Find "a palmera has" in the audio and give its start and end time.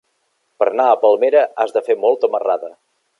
0.93-1.77